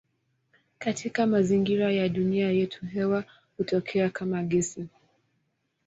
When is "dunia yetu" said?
2.09-2.85